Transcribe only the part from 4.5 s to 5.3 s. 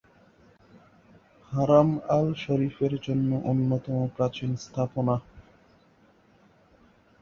স্থাপনা।